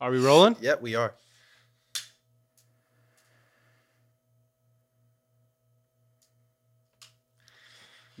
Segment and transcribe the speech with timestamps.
[0.00, 0.56] Are we rolling?
[0.60, 1.14] Yep, we are.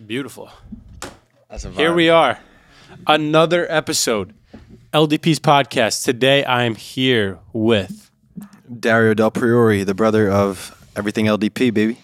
[0.04, 0.50] Beautiful.
[1.48, 2.38] That's a Here we are.
[3.06, 4.34] Another episode.
[4.92, 6.04] LDP's podcast.
[6.04, 8.10] Today I am here with
[8.80, 11.98] Dario Del Priore, the brother of everything LDP, baby.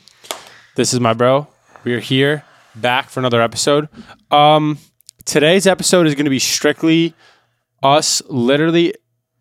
[0.76, 1.48] this is my bro.
[1.84, 2.44] We are here
[2.74, 3.88] back for another episode.
[4.30, 4.78] Um
[5.24, 7.14] today's episode is going to be strictly
[7.82, 8.94] us literally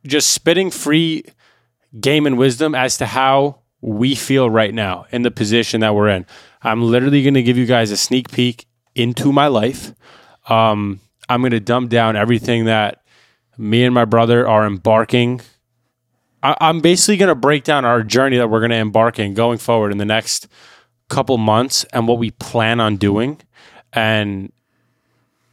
[0.05, 1.23] just spitting free
[1.99, 6.09] game and wisdom as to how we feel right now in the position that we're
[6.09, 6.25] in.
[6.61, 9.93] I'm literally going to give you guys a sneak peek into my life.
[10.47, 13.03] Um, I'm going to dumb down everything that
[13.57, 15.41] me and my brother are embarking.
[16.43, 19.33] I, I'm basically going to break down our journey that we're going to embark in
[19.33, 20.47] going forward in the next
[21.09, 23.41] couple months and what we plan on doing.
[23.93, 24.51] And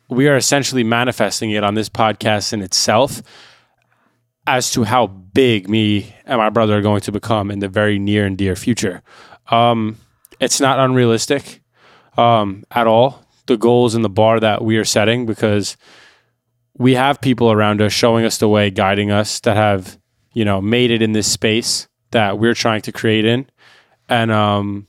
[0.09, 3.23] we are essentially manifesting it on this podcast in itself
[4.49, 7.99] as to how big me and my brother are going to become in the very
[7.99, 9.03] near and dear future.
[9.51, 9.99] Um,
[10.41, 11.61] it's not unrealistic
[12.17, 13.27] um, at all.
[13.47, 15.77] The goals and the bar that we are setting because
[16.79, 19.99] we have people around us showing us the way, guiding us that have
[20.33, 23.47] you know made it in this space that we're trying to create in,
[24.09, 24.87] and um,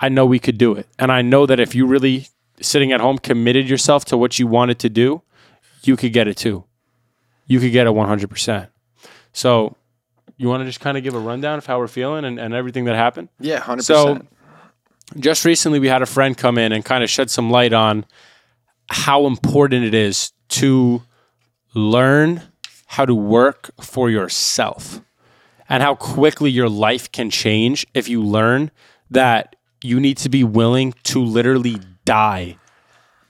[0.00, 0.86] I know we could do it.
[0.98, 2.28] And I know that if you really
[2.60, 5.22] sitting at home committed yourself to what you wanted to do,
[5.82, 6.65] you could get it too.
[7.46, 8.68] You could get a 100%.
[9.32, 9.76] So,
[10.36, 12.54] you want to just kind of give a rundown of how we're feeling and, and
[12.54, 13.28] everything that happened?
[13.38, 13.82] Yeah, 100%.
[13.82, 14.20] So,
[15.18, 18.04] just recently, we had a friend come in and kind of shed some light on
[18.88, 21.02] how important it is to
[21.74, 22.42] learn
[22.86, 25.00] how to work for yourself
[25.68, 28.70] and how quickly your life can change if you learn
[29.10, 32.56] that you need to be willing to literally die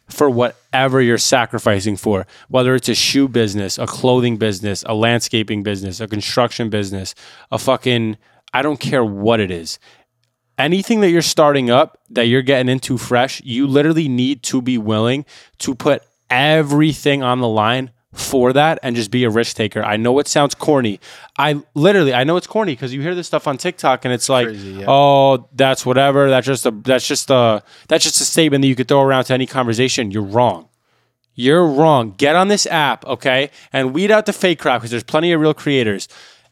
[0.09, 5.63] for whatever you're sacrificing for, whether it's a shoe business, a clothing business, a landscaping
[5.63, 7.15] business, a construction business,
[7.51, 8.17] a fucking,
[8.53, 9.79] I don't care what it is.
[10.59, 14.79] Anything that you're starting up, that you're getting into fresh, you literally need to be
[14.79, 15.27] willing
[15.59, 19.83] to put everything on the line for that and just be a risk taker.
[19.83, 21.01] I know it sounds corny.
[21.39, 24.29] I literally I know it's corny because you hear this stuff on TikTok and it's
[24.29, 24.87] like, Crazy, yeah.
[24.89, 26.31] oh, that's whatever.
[26.31, 29.25] That's just a that's just a that's just a statement that you could throw around
[29.25, 30.11] to any conversation.
[30.11, 30.69] You're wrong.
[31.35, 32.15] You're wrong.
[32.17, 35.41] Get on this app, okay, and weed out the fake crap because there's plenty of
[35.41, 36.09] real creators.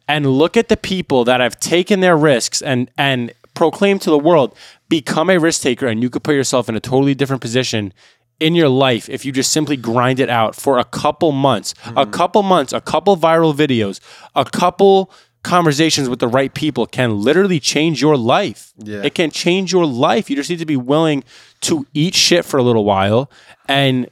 [0.06, 4.19] And look at the people that have taken their risks and and proclaim to the
[4.19, 4.54] world,
[4.91, 7.94] become a risk taker, and you could put yourself in a totally different position
[8.41, 11.91] in your life if you just simply grind it out for a couple months, a
[11.91, 12.11] mm-hmm.
[12.11, 14.00] couple months, a couple viral videos,
[14.34, 15.11] a couple
[15.43, 18.73] conversations with the right people can literally change your life.
[18.78, 19.03] Yeah.
[19.05, 20.31] It can change your life.
[20.31, 21.23] You just need to be willing
[21.62, 23.31] to eat shit for a little while
[23.69, 24.09] and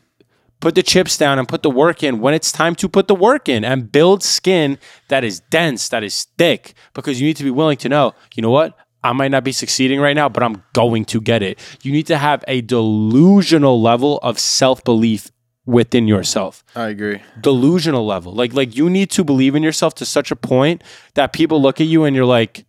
[0.60, 3.14] put the chips down and put the work in when it's time to put the
[3.14, 4.78] work in and build skin
[5.08, 8.42] that is dense, that is thick, because you need to be willing to know, you
[8.42, 8.78] know what?
[9.04, 11.58] I might not be succeeding right now, but I'm going to get it.
[11.82, 15.30] You need to have a delusional level of self belief
[15.64, 17.20] within yourself I agree.
[17.40, 18.32] delusional level.
[18.32, 20.82] Like like you need to believe in yourself to such a point
[21.14, 22.64] that people look at you and you're like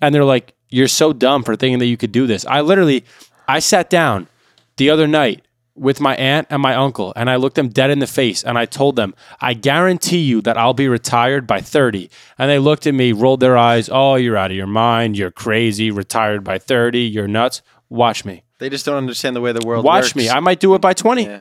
[0.00, 2.44] and they're like you're so dumb for thinking that you could do this.
[2.46, 3.04] I literally
[3.46, 4.26] I sat down
[4.76, 7.98] the other night with my aunt and my uncle and I looked them dead in
[7.98, 12.10] the face and I told them, "I guarantee you that I'll be retired by 30."
[12.38, 15.16] And they looked at me, rolled their eyes, "Oh, you're out of your mind.
[15.16, 15.90] You're crazy.
[15.90, 17.00] Retired by 30.
[17.00, 18.42] You're nuts." Watch me.
[18.58, 20.16] They just don't understand the way the world Watch works.
[20.16, 20.30] me.
[20.30, 21.24] I might do it by 20.
[21.24, 21.40] Yeah.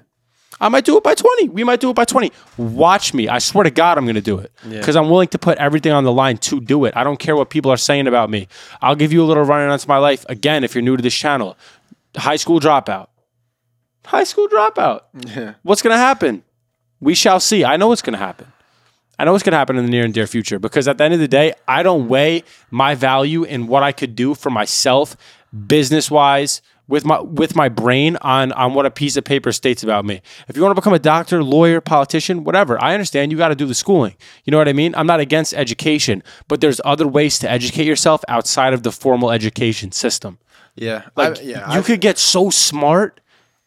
[0.59, 1.49] I might do it by 20.
[1.49, 2.31] We might do it by 20.
[2.57, 3.27] Watch me.
[3.27, 5.91] I swear to God, I'm going to do it because I'm willing to put everything
[5.91, 6.93] on the line to do it.
[6.95, 8.47] I don't care what people are saying about me.
[8.81, 10.23] I'll give you a little running onto my life.
[10.29, 11.57] Again, if you're new to this channel,
[12.15, 13.07] high school dropout.
[14.05, 15.01] High school dropout.
[15.27, 15.53] Yeah.
[15.63, 16.43] What's going to happen?
[16.99, 17.63] We shall see.
[17.65, 18.51] I know what's going to happen.
[19.19, 21.03] I know what's going to happen in the near and dear future because at the
[21.03, 24.49] end of the day, I don't weigh my value in what I could do for
[24.49, 25.15] myself,
[25.67, 29.83] business wise, with my with my brain on on what a piece of paper states
[29.83, 30.21] about me.
[30.47, 33.55] If you want to become a doctor, lawyer, politician, whatever, I understand you got to
[33.55, 34.15] do the schooling.
[34.43, 34.93] You know what I mean?
[34.95, 39.31] I'm not against education, but there's other ways to educate yourself outside of the formal
[39.31, 40.39] education system.
[40.75, 41.03] Yeah.
[41.15, 41.71] Like I, yeah.
[41.71, 43.21] you I've- could get so smart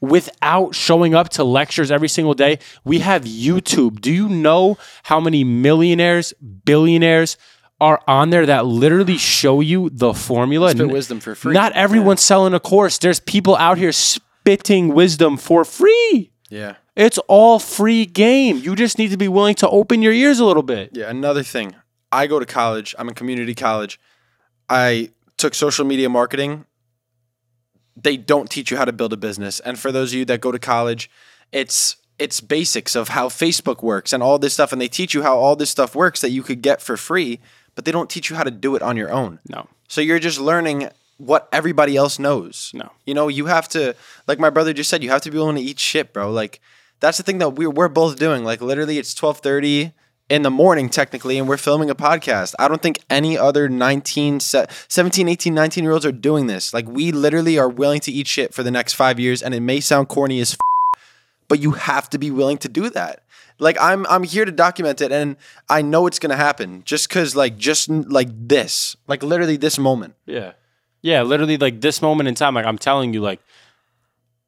[0.05, 2.59] without showing up to lectures every single day.
[2.85, 4.01] We have YouTube.
[4.01, 6.33] Do you know how many millionaires,
[6.65, 7.37] billionaires
[7.81, 10.71] are on there that literally show you the formula?
[10.71, 11.53] spit wisdom for free.
[11.53, 12.99] Not everyone's selling a course.
[12.99, 16.31] There's people out here spitting wisdom for free.
[16.49, 16.77] yeah.
[16.97, 18.59] It's all free game.
[18.59, 20.91] You just need to be willing to open your ears a little bit.
[20.93, 21.75] Yeah, another thing.
[22.13, 22.95] I go to college.
[22.97, 23.99] I'm in community college.
[24.69, 26.67] I took social media marketing.
[27.97, 29.61] They don't teach you how to build a business.
[29.61, 31.11] And for those of you that go to college,
[31.53, 35.23] it's it's basics of how Facebook works and all this stuff and they teach you
[35.23, 37.41] how all this stuff works that you could get for free,
[37.75, 39.41] but they don't teach you how to do it on your own.
[39.49, 39.67] No.
[39.89, 42.71] So you're just learning what everybody else knows.
[42.75, 42.93] No.
[43.05, 43.95] You know, you have to
[44.27, 46.31] like my brother just said, you have to be willing to eat shit, bro.
[46.31, 46.61] Like
[47.01, 48.45] that's the thing that we're we're both doing.
[48.45, 49.93] Like literally it's twelve thirty
[50.29, 52.55] in the morning technically and we're filming a podcast.
[52.59, 56.73] I don't think any other 19 17 18 19 year olds are doing this.
[56.73, 59.61] Like we literally are willing to eat shit for the next 5 years and it
[59.61, 61.01] may sound corny as f-
[61.49, 63.23] but you have to be willing to do that.
[63.59, 65.37] Like I'm I'm here to document it and
[65.69, 68.97] I know it's to happen just cuz like just like this.
[69.07, 70.15] Like literally this moment.
[70.27, 70.53] Yeah.
[71.03, 73.41] Yeah, literally like this moment in time, like I'm telling you, like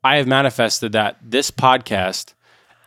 [0.02, 2.32] I have manifested that this podcast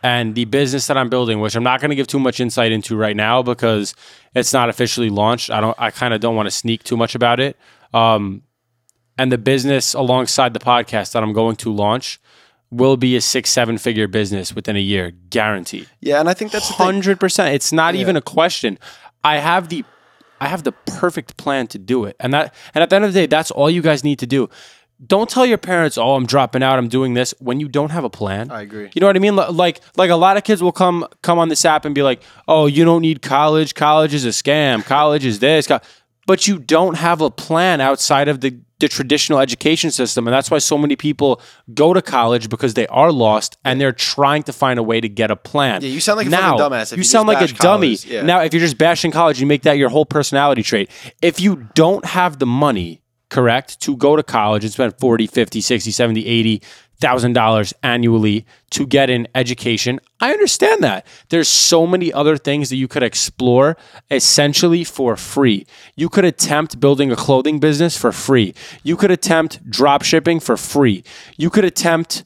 [0.02, 2.72] and the business that I'm building, which I'm not going to give too much insight
[2.72, 3.94] into right now because
[4.34, 5.50] it's not officially launched.
[5.50, 7.56] I don't I kind of don't want to sneak too much about it.
[7.92, 8.42] Um
[9.18, 12.20] and the business alongside the podcast that I'm going to launch
[12.70, 15.88] will be a six, seven figure business within a year, guaranteed.
[16.00, 16.68] Yeah, and I think that's.
[16.68, 17.54] Hundred percent.
[17.54, 18.78] It's not even a question.
[19.22, 19.84] I have the
[20.40, 22.16] I have the perfect plan to do it.
[22.18, 24.26] And that and at the end of the day, that's all you guys need to
[24.26, 24.48] do.
[25.06, 28.04] Don't tell your parents, "Oh, I'm dropping out, I'm doing this," when you don't have
[28.04, 28.50] a plan.
[28.50, 28.90] I agree.
[28.94, 29.36] You know what I mean?
[29.36, 32.22] Like like a lot of kids will come come on this app and be like,
[32.46, 33.74] "Oh, you don't need college.
[33.74, 34.84] College is a scam.
[34.84, 35.68] College is this."
[36.26, 40.50] But you don't have a plan outside of the the traditional education system, and that's
[40.50, 41.40] why so many people
[41.74, 45.08] go to college because they are lost and they're trying to find a way to
[45.08, 45.82] get a plan.
[45.82, 47.96] Yeah, you sound like a now, dumbass you you sound like a bash dummy.
[48.06, 48.22] Yeah.
[48.22, 50.90] Now, if you're just bashing college, you make that your whole personality trait.
[51.20, 55.60] If you don't have the money, correct, to go to college and spend 40, 50,
[55.60, 56.62] 60, 70, 80
[57.00, 59.98] thousand dollars annually to get an education.
[60.20, 61.06] I understand that.
[61.30, 63.76] There's so many other things that you could explore
[64.10, 65.66] essentially for free.
[65.96, 68.54] You could attempt building a clothing business for free.
[68.82, 71.02] You could attempt drop shipping for free.
[71.36, 72.24] You could attempt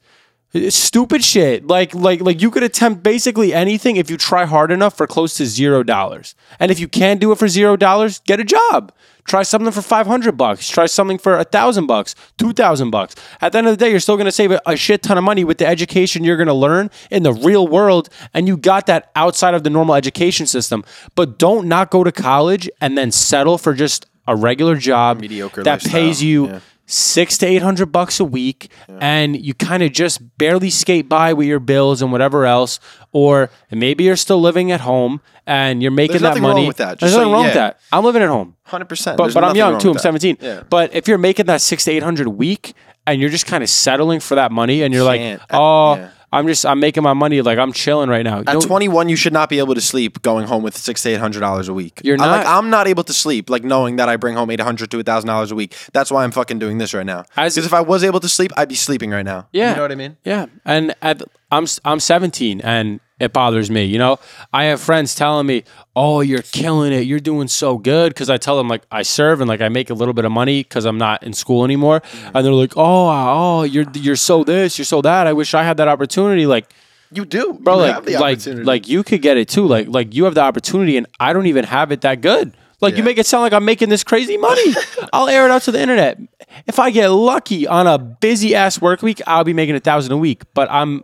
[0.68, 1.66] stupid shit.
[1.66, 5.36] Like like like you could attempt basically anything if you try hard enough for close
[5.38, 6.34] to zero dollars.
[6.60, 8.92] And if you can't do it for zero dollars get a job.
[9.26, 10.68] Try something for 500 bucks.
[10.68, 13.14] Try something for a thousand bucks two thousand bucks.
[13.40, 15.16] At the end of the day you're still going to save a, a shit ton
[15.16, 18.56] of money with the education you're going to learn in the real world and you
[18.58, 20.84] got that outside of the normal education system.
[21.14, 25.62] But don't not go to college and then settle for just a regular job Mediocre
[25.62, 25.92] that lifestyle.
[25.92, 26.60] pays you Yeah.
[26.86, 28.70] Six to eight hundred bucks a week,
[29.00, 32.80] and you kind of just barely skate by with your bills and whatever else,
[33.12, 36.66] or maybe you're still living at home and you're making There's that nothing wrong money.
[36.66, 36.98] with that.
[37.00, 37.78] There's nothing so- wrong with that.
[37.92, 39.16] I'm living at home, Hundred percent.
[39.18, 39.90] but but I'm young too.
[39.90, 40.38] I'm 17.
[40.40, 40.62] Yeah.
[40.68, 42.74] But if you're making that six to eight hundred a week
[43.06, 45.42] and you're just kind of settling for that money, and you're like, Can't.
[45.50, 46.08] oh, Yeah.
[46.34, 48.40] I'm just I'm making my money like I'm chilling right now.
[48.40, 51.10] At know- 21, you should not be able to sleep going home with six to
[51.10, 52.00] eight hundred dollars a week.
[52.04, 52.58] You're I'm like not.
[52.58, 55.28] I'm not able to sleep like knowing that I bring home eight hundred to thousand
[55.28, 55.76] dollars a week.
[55.92, 57.24] That's why I'm fucking doing this right now.
[57.36, 59.48] As- Because if I was able to sleep, I'd be sleeping right now.
[59.52, 59.70] Yeah.
[59.70, 60.16] you know what I mean.
[60.24, 63.84] Yeah, and at, I'm I'm 17, and it bothers me.
[63.84, 64.18] You know,
[64.52, 65.64] I have friends telling me,
[65.94, 67.06] "Oh, you're killing it.
[67.06, 69.90] You're doing so good." Because I tell them like I serve and like I make
[69.90, 72.36] a little bit of money because I'm not in school anymore, mm-hmm.
[72.36, 75.26] and they're like, "Oh, oh, you're you're so this, you're so that.
[75.26, 76.72] I wish I had that opportunity." Like,
[77.12, 79.66] You do, bro, You like have the like like you could get it too.
[79.66, 82.52] Like like you have the opportunity, and I don't even have it that good.
[82.80, 84.74] Like you make it sound like I'm making this crazy money.
[85.12, 86.18] I'll air it out to the internet.
[86.66, 90.12] If I get lucky on a busy ass work week, I'll be making a thousand
[90.12, 90.42] a week.
[90.52, 91.02] But I'm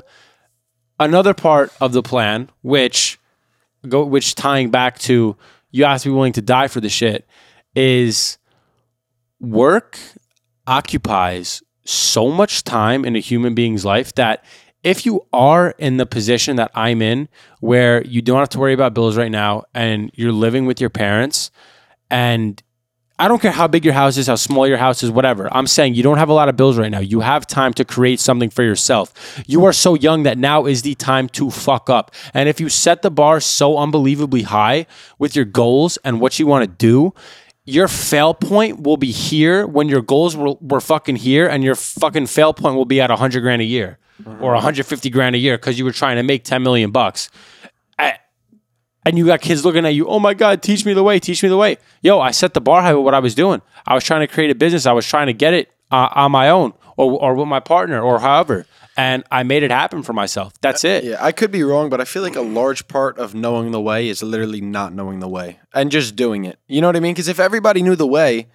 [1.00, 3.18] another part of the plan, which
[3.88, 5.36] go which tying back to
[5.70, 7.26] you have to be willing to die for the shit,
[7.74, 8.38] is
[9.40, 9.98] work
[10.66, 14.44] occupies so much time in a human being's life that
[14.84, 17.28] if you are in the position that I'm in,
[17.60, 20.90] where you don't have to worry about bills right now and you're living with your
[20.90, 21.50] parents,
[22.10, 22.62] and
[23.20, 25.54] I don't care how big your house is, how small your house is, whatever.
[25.54, 27.00] I'm saying you don't have a lot of bills right now.
[27.00, 29.12] You have time to create something for yourself.
[29.46, 32.14] You are so young that now is the time to fuck up.
[32.32, 34.86] And if you set the bar so unbelievably high
[35.18, 37.12] with your goals and what you want to do,
[37.66, 41.74] your fail point will be here when your goals were, were fucking here, and your
[41.74, 43.98] fucking fail point will be at 100 grand a year
[44.40, 47.28] or 150 grand a year because you were trying to make 10 million bucks
[49.04, 51.42] and you got kids looking at you, oh my God, teach me the way, teach
[51.42, 51.78] me the way.
[52.02, 53.62] Yo, I set the bar high with what I was doing.
[53.86, 54.86] I was trying to create a business.
[54.86, 58.00] I was trying to get it uh, on my own or, or with my partner
[58.00, 58.66] or however.
[58.96, 60.52] And I made it happen for myself.
[60.60, 61.04] That's it.
[61.04, 63.80] Yeah, I could be wrong, but I feel like a large part of knowing the
[63.80, 66.58] way is literally not knowing the way and just doing it.
[66.66, 67.14] You know what I mean?
[67.14, 68.48] Because if everybody knew the way,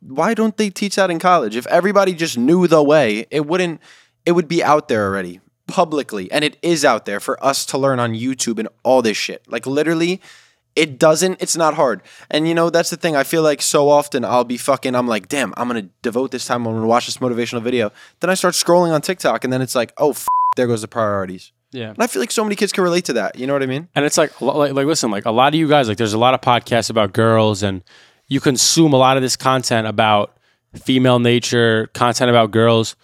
[0.00, 1.56] why don't they teach that in college?
[1.56, 3.80] If everybody just knew the way, it wouldn't.
[4.26, 7.78] It would be out there already publicly, and it is out there for us to
[7.78, 9.42] learn on YouTube and all this shit.
[9.48, 10.20] Like literally,
[10.74, 11.40] it doesn't.
[11.40, 12.02] It's not hard.
[12.30, 13.16] And you know that's the thing.
[13.16, 14.94] I feel like so often I'll be fucking.
[14.94, 16.66] I'm like, damn, I'm gonna devote this time.
[16.66, 17.92] I'm gonna watch this motivational video.
[18.20, 20.88] Then I start scrolling on TikTok, and then it's like, oh, f- there goes the
[20.88, 21.52] priorities.
[21.72, 21.90] Yeah.
[21.90, 23.38] And I feel like so many kids can relate to that.
[23.38, 23.88] You know what I mean?
[23.94, 26.18] And it's like, like, like, listen, like a lot of you guys, like, there's a
[26.18, 27.82] lot of podcasts about girls, and
[28.28, 30.36] you consume a lot of this content about
[30.74, 32.96] female nature, content about girls,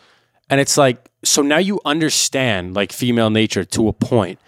[0.49, 4.38] and it's like, so now you understand like female nature to a point,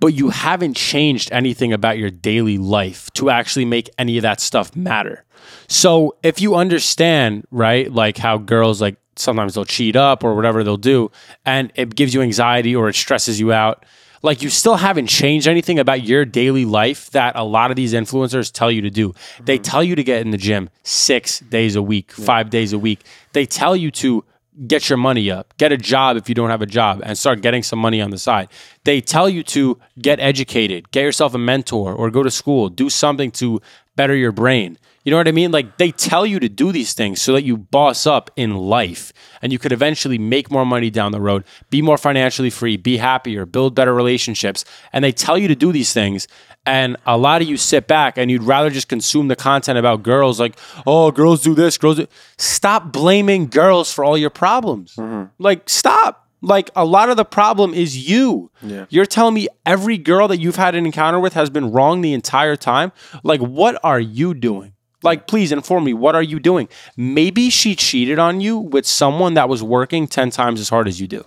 [0.00, 4.40] but you haven't changed anything about your daily life to actually make any of that
[4.40, 5.24] stuff matter.
[5.68, 10.64] So if you understand, right, like how girls like sometimes they'll cheat up or whatever
[10.64, 11.10] they'll do,
[11.44, 13.84] and it gives you anxiety or it stresses you out
[14.24, 17.92] like you still haven't changed anything about your daily life that a lot of these
[17.92, 19.14] influencers tell you to do.
[19.44, 19.62] They mm-hmm.
[19.62, 23.04] tell you to get in the gym six days a week, five days a week.
[23.34, 24.24] They tell you to
[24.66, 27.40] get your money up, get a job if you don't have a job, and start
[27.40, 28.48] getting some money on the side.
[28.84, 32.88] They tell you to get educated, get yourself a mentor, or go to school, do
[32.88, 33.60] something to
[33.96, 34.78] better your brain.
[35.04, 35.52] You know what I mean?
[35.52, 39.12] Like they tell you to do these things so that you boss up in life
[39.42, 42.96] and you could eventually make more money down the road, be more financially free, be
[42.96, 44.64] happier, build better relationships.
[44.94, 46.26] And they tell you to do these things.
[46.64, 50.02] And a lot of you sit back and you'd rather just consume the content about
[50.02, 52.06] girls like, oh, girls do this, girls do.
[52.38, 54.96] Stop blaming girls for all your problems.
[54.96, 55.24] Mm-hmm.
[55.38, 56.22] Like, stop.
[56.40, 58.50] Like, a lot of the problem is you.
[58.62, 58.84] Yeah.
[58.90, 62.12] You're telling me every girl that you've had an encounter with has been wrong the
[62.12, 62.92] entire time?
[63.22, 64.73] Like, what are you doing?
[65.04, 66.68] Like, please inform me, what are you doing?
[66.96, 71.00] Maybe she cheated on you with someone that was working 10 times as hard as
[71.00, 71.24] you do.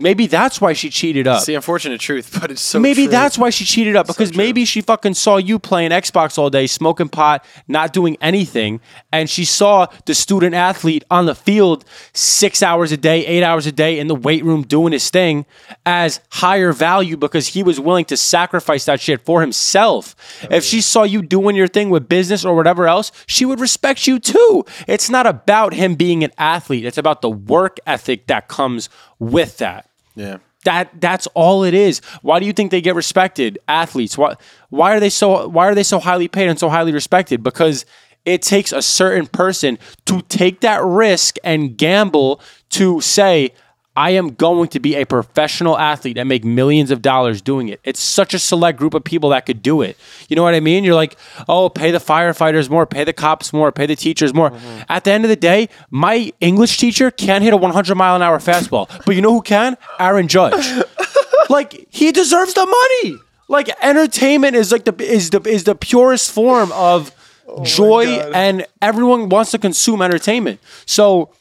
[0.00, 1.38] Maybe that's why she cheated up.
[1.38, 3.10] It's the unfortunate truth, but it's so maybe true.
[3.10, 6.66] that's why she cheated up because maybe she fucking saw you playing Xbox all day,
[6.66, 8.80] smoking pot, not doing anything,
[9.12, 13.66] and she saw the student athlete on the field six hours a day, eight hours
[13.66, 15.46] a day in the weight room doing his thing
[15.84, 20.14] as higher value because he was willing to sacrifice that shit for himself.
[20.44, 23.60] Oh, if she saw you doing your thing with business or whatever else, she would
[23.60, 24.64] respect you too.
[24.86, 28.88] It's not about him being an athlete; it's about the work ethic that comes
[29.18, 29.87] with that.
[30.18, 30.38] Yeah.
[30.64, 32.00] That that's all it is.
[32.22, 33.58] Why do you think they get respected?
[33.68, 34.18] Athletes.
[34.18, 34.34] Why
[34.70, 37.42] why are they so why are they so highly paid and so highly respected?
[37.42, 37.86] Because
[38.24, 43.54] it takes a certain person to take that risk and gamble to say
[43.98, 47.80] I am going to be a professional athlete and make millions of dollars doing it.
[47.82, 49.96] It's such a select group of people that could do it.
[50.28, 50.84] You know what I mean?
[50.84, 51.16] You're like,
[51.48, 54.52] oh, pay the firefighters more, pay the cops more, pay the teachers more.
[54.52, 54.82] Mm-hmm.
[54.88, 58.22] At the end of the day, my English teacher can't hit a 100 mile an
[58.22, 59.76] hour fastball, but you know who can?
[59.98, 60.84] Aaron Judge.
[61.48, 63.18] like he deserves the money.
[63.48, 67.10] Like entertainment is like the is the is the purest form of
[67.48, 70.60] oh joy, and everyone wants to consume entertainment.
[70.86, 71.32] So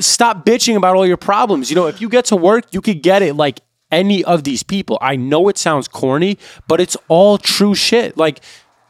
[0.00, 1.70] stop bitching about all your problems.
[1.70, 4.62] You know, if you get to work, you could get it like any of these
[4.62, 4.98] people.
[5.00, 8.16] I know it sounds corny, but it's all true shit.
[8.16, 8.40] Like,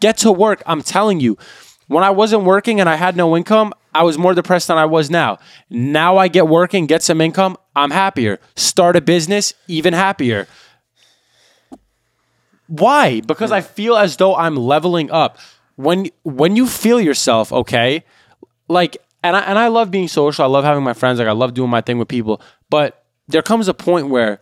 [0.00, 0.62] get to work.
[0.66, 1.36] I'm telling you,
[1.88, 4.84] when I wasn't working and I had no income, I was more depressed than I
[4.84, 5.38] was now.
[5.70, 8.40] Now I get working, get some income, I'm happier.
[8.54, 10.46] Start a business, even happier.
[12.66, 13.20] Why?
[13.20, 15.38] Because I feel as though I'm leveling up.
[15.76, 18.02] When when you feel yourself, okay,
[18.68, 20.44] like and I and I love being social.
[20.44, 21.18] I love having my friends.
[21.18, 22.40] Like I love doing my thing with people.
[22.70, 24.40] But there comes a point where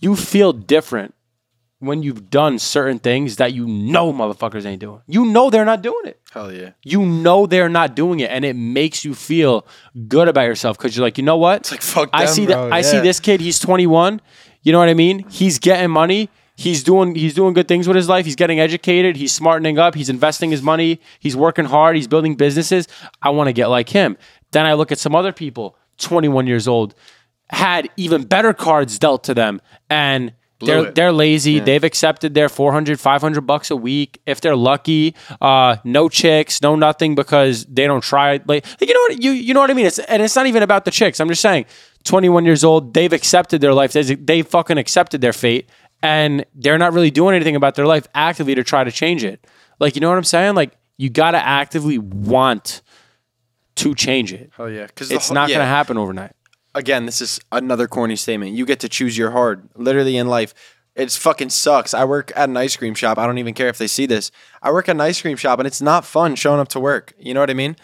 [0.00, 1.14] you feel different
[1.78, 5.00] when you've done certain things that you know motherfuckers ain't doing.
[5.06, 6.20] You know they're not doing it.
[6.32, 6.70] Hell yeah.
[6.82, 9.66] You know they're not doing it, and it makes you feel
[10.08, 11.60] good about yourself because you're like, you know what?
[11.60, 12.64] It's like, fuck I them, see bro.
[12.64, 12.72] that.
[12.72, 13.40] I see this kid.
[13.40, 14.20] He's 21.
[14.62, 15.26] You know what I mean?
[15.28, 16.30] He's getting money.
[16.56, 18.24] He's doing he's doing good things with his life.
[18.24, 19.16] He's getting educated.
[19.16, 19.94] He's smartening up.
[19.94, 21.00] He's investing his money.
[21.18, 21.96] He's working hard.
[21.96, 22.88] He's building businesses.
[23.20, 24.16] I want to get like him.
[24.52, 26.94] Then I look at some other people, 21 years old,
[27.50, 29.60] had even better cards dealt to them,
[29.90, 30.94] and they're it.
[30.94, 31.60] they're lazy.
[31.60, 34.20] They've accepted their 400, 500 bucks a week.
[34.24, 38.40] If they're lucky, uh, no chicks, no nothing because they don't try.
[38.46, 39.86] Like, you know what you you know what I mean?
[39.86, 41.20] It's and it's not even about the chicks.
[41.20, 41.66] I'm just saying,
[42.04, 43.92] 21 years old, they've accepted their life.
[43.92, 45.68] They they fucking accepted their fate,
[46.06, 49.44] and they're not really doing anything about their life actively to try to change it.
[49.80, 50.54] Like, you know what I'm saying?
[50.54, 52.82] Like, you gotta actively want
[53.76, 54.50] to change it.
[54.56, 54.86] Hell yeah.
[54.86, 56.32] Because It's not gonna happen overnight.
[56.74, 58.52] again, this is another corny statement.
[58.52, 60.54] You get to choose your hard, literally in life.
[60.94, 61.92] It's fucking sucks.
[61.92, 63.18] I work at an ice cream shop.
[63.18, 64.30] I don't even care if they see this.
[64.62, 67.12] I work at an ice cream shop and it's not fun showing up to work.
[67.18, 67.76] You know what I mean?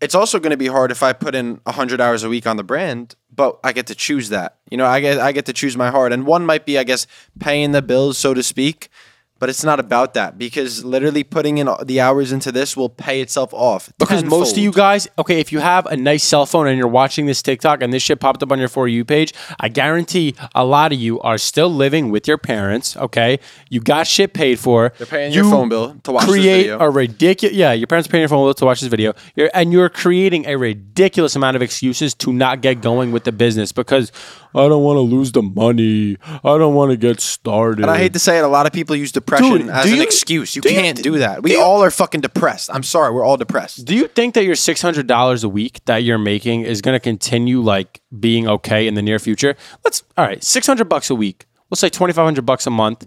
[0.00, 2.56] It's also going to be hard if I put in 100 hours a week on
[2.56, 4.56] the brand, but I get to choose that.
[4.70, 6.84] You know, I get I get to choose my heart And one might be I
[6.84, 7.06] guess
[7.40, 8.90] paying the bills so to speak,
[9.38, 13.20] But it's not about that because literally putting in the hours into this will pay
[13.20, 13.92] itself off.
[13.98, 16.88] Because most of you guys, okay, if you have a nice cell phone and you're
[16.88, 20.34] watching this TikTok and this shit popped up on your For You page, I guarantee
[20.54, 23.38] a lot of you are still living with your parents, okay?
[23.70, 24.92] You got shit paid for.
[24.98, 26.78] They're paying your phone bill to watch this create video.
[26.80, 29.12] a ridiculous, yeah, your parents are paying your phone bill to watch this video.
[29.36, 33.32] You're, and you're creating a ridiculous amount of excuses to not get going with the
[33.32, 34.10] business because
[34.54, 36.16] I don't want to lose the money.
[36.24, 37.82] I don't want to get started.
[37.82, 39.96] And I hate to say it, a lot of people use depression Dude, as an
[39.96, 40.56] you- excuse.
[40.56, 41.42] You do can't do that.
[41.42, 42.70] We do you- all are fucking depressed.
[42.72, 43.84] I'm sorry, we're all depressed.
[43.84, 46.94] Do you think that your six hundred dollars a week that you're making is going
[46.94, 49.56] to continue like being okay in the near future?
[49.84, 51.46] Let's all right, six hundred bucks a week.
[51.70, 53.06] We'll say twenty five hundred bucks a month.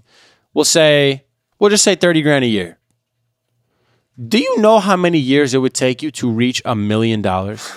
[0.53, 1.25] We'll say
[1.59, 2.77] we'll just say thirty grand a year.
[4.27, 7.71] Do you know how many years it would take you to reach a million dollars?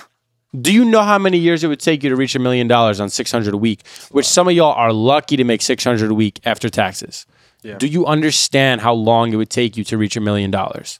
[0.59, 2.99] Do you know how many years it would take you to reach a million dollars
[2.99, 3.85] on six hundred a week?
[4.11, 7.25] Which some of y'all are lucky to make six hundred a week after taxes.
[7.77, 10.99] Do you understand how long it would take you to reach a million dollars?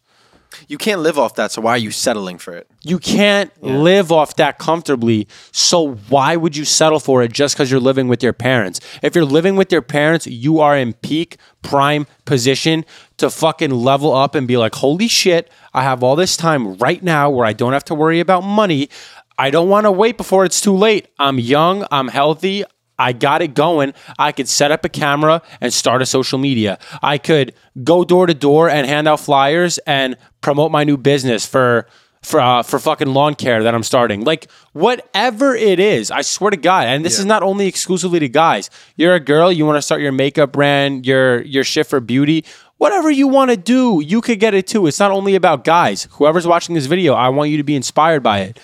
[0.67, 2.67] You can't live off that, so why are you settling for it?
[2.83, 5.27] You can't live off that comfortably.
[5.51, 8.79] So why would you settle for it just because you're living with your parents?
[9.01, 12.85] If you're living with your parents, you are in peak prime position
[13.17, 17.01] to fucking level up and be like, holy shit, I have all this time right
[17.03, 18.89] now where I don't have to worry about money.
[19.37, 21.07] I don't want to wait before it's too late.
[21.19, 22.63] I'm young, I'm healthy,
[22.97, 23.93] I got it going.
[24.17, 26.79] I could set up a camera and start a social media.
[27.01, 31.45] I could go door to door and hand out flyers and promote my new business
[31.45, 31.87] for
[32.25, 34.23] for uh, for fucking lawn care that I'm starting.
[34.23, 36.87] Like whatever it is, I swear to God.
[36.87, 38.69] And this is not only exclusively to guys.
[38.95, 42.43] You're a girl, you want to start your makeup brand, your your shit for beauty.
[42.77, 44.85] Whatever you want to do, you could get it too.
[44.87, 46.09] It's not only about guys.
[46.11, 48.59] Whoever's watching this video, I want you to be inspired by it.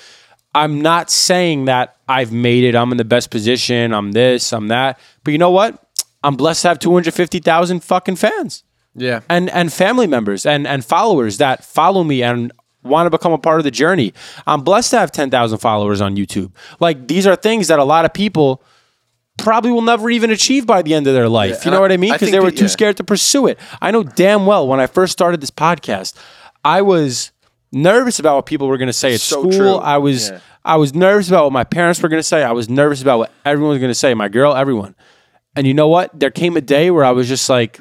[0.54, 2.76] I'm not saying that I've made it.
[2.76, 3.94] I'm in the best position.
[3.94, 4.52] I'm this.
[4.52, 5.00] I'm that.
[5.24, 5.82] But you know what?
[6.24, 8.64] I'm blessed to have 250,000 fucking fans
[8.96, 9.22] Yeah.
[9.30, 12.52] and and family members and and followers that follow me and
[12.84, 14.14] want to become a part of the journey.
[14.46, 16.52] I'm blessed to have 10,000 followers on YouTube.
[16.80, 18.62] Like these are things that a lot of people
[19.38, 21.60] probably will never even achieve by the end of their life.
[21.60, 22.12] Yeah, you know I- what I mean?
[22.14, 22.70] Because they were that- too yeah.
[22.70, 23.58] scared to pursue it.
[23.82, 26.14] I know damn well when I first started this podcast,
[26.64, 27.32] I was
[27.72, 29.52] nervous about what people were going to say at So school.
[29.52, 29.76] true.
[29.76, 30.40] I was Yeah.
[30.64, 32.44] I was nervous about what my parents were going to say.
[32.44, 34.14] I was nervous about what everyone was going to say.
[34.14, 34.94] My girl, everyone.
[35.56, 36.12] And you know what?
[36.18, 37.80] There came a day where I was just like,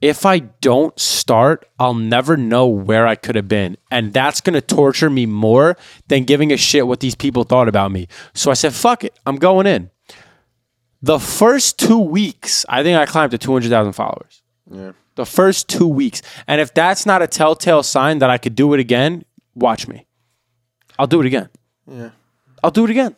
[0.00, 3.76] if I don't start, I'll never know where I could have been.
[3.90, 5.76] And that's going to torture me more
[6.08, 8.06] than giving a shit what these people thought about me.
[8.34, 9.18] So I said, fuck it.
[9.26, 9.90] I'm going in.
[11.02, 14.42] The first two weeks, I think I climbed to 200,000 followers.
[14.70, 14.92] Yeah.
[15.16, 16.22] The first two weeks.
[16.46, 19.24] And if that's not a telltale sign that I could do it again,
[19.54, 20.06] watch me.
[20.98, 21.48] I'll do it again.
[21.86, 22.10] Yeah.
[22.62, 23.16] I'll do it again.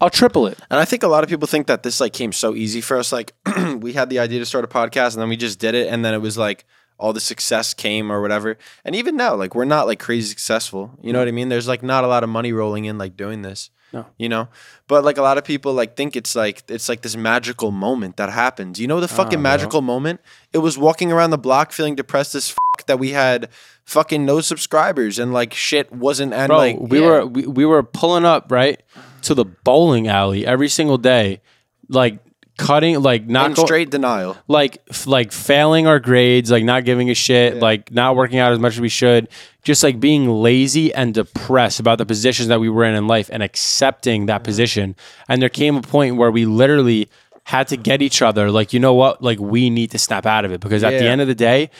[0.00, 0.58] I'll triple it.
[0.70, 2.96] And I think a lot of people think that this like came so easy for
[2.96, 3.12] us.
[3.12, 3.34] Like
[3.78, 6.04] we had the idea to start a podcast and then we just did it and
[6.04, 6.64] then it was like
[6.98, 8.56] all the success came or whatever.
[8.84, 10.98] And even now, like we're not like crazy successful.
[11.02, 11.48] You know what I mean?
[11.48, 13.70] There's like not a lot of money rolling in like doing this.
[13.94, 14.06] No.
[14.18, 14.48] You know?
[14.88, 18.16] But like a lot of people like think it's like it's like this magical moment
[18.16, 18.80] that happens.
[18.80, 19.42] You know the fucking bro.
[19.42, 20.20] magical moment?
[20.52, 23.48] It was walking around the block feeling depressed as fuck that we had
[23.84, 27.06] fucking no subscribers and like shit wasn't and Bro, like we yeah.
[27.06, 28.82] were we, we were pulling up, right?
[29.22, 31.40] To the bowling alley every single day,
[31.88, 32.18] like
[32.56, 34.36] cutting like not in go- straight denial.
[34.46, 38.52] like f- like failing our grades, like not giving a shit, like not working out
[38.52, 39.28] as much as we should,
[39.62, 43.28] just like being lazy and depressed about the positions that we were in in life
[43.32, 44.44] and accepting that mm-hmm.
[44.44, 44.96] position.
[45.28, 47.10] And there came a point where we literally
[47.44, 49.22] had to get each other like, you know what?
[49.22, 51.70] Like we need to snap out of it because at the end of the day,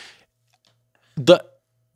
[1.17, 1.45] the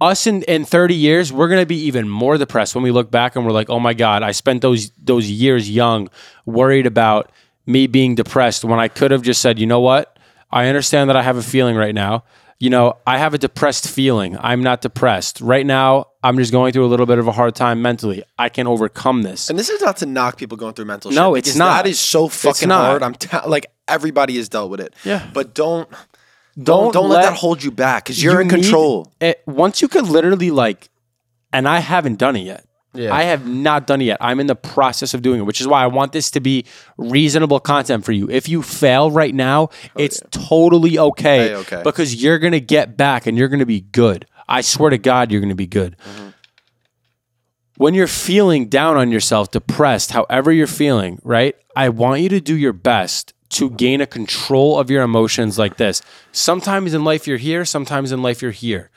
[0.00, 3.34] us in, in 30 years, we're gonna be even more depressed when we look back
[3.34, 6.08] and we're like, oh my God, I spent those those years young,
[6.46, 7.32] worried about
[7.68, 10.18] me being depressed when I could have just said, you know what?
[10.50, 12.24] I understand that I have a feeling right now.
[12.58, 14.36] You know, I have a depressed feeling.
[14.40, 15.40] I'm not depressed.
[15.40, 18.24] Right now, I'm just going through a little bit of a hard time mentally.
[18.36, 19.48] I can overcome this.
[19.48, 21.46] And this is not to knock people going through mental No, shit.
[21.46, 21.84] it's not.
[21.84, 23.04] That is so fucking hard.
[23.04, 24.94] I'm t- like everybody has dealt with it.
[25.04, 25.28] Yeah.
[25.32, 25.88] But don't
[26.60, 29.12] don't don't let, that hold you back because you're you in control.
[29.20, 30.88] it, once you could literally like,
[31.52, 32.64] and I haven't done it yet.
[32.98, 33.14] Yeah.
[33.14, 34.18] I have not done it yet.
[34.20, 36.64] I'm in the process of doing it, which is why I want this to be
[36.96, 38.28] reasonable content for you.
[38.28, 41.82] If you fail right now, oh, it's totally okay, A-okay.
[41.84, 44.26] because you're gonna get back and you're gonna be good.
[44.48, 45.96] I swear to God, you're gonna be good.
[45.98, 46.28] Mm-hmm.
[47.76, 51.54] When you're feeling down on yourself, depressed, however you're feeling, right?
[51.76, 55.76] I want you to do your best to gain a control of your emotions like
[55.76, 56.02] this.
[56.32, 58.90] Sometimes in life you're here, sometimes in life you're here